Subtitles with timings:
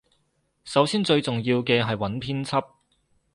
[0.63, 2.63] 首先最重要嘅係揾編輯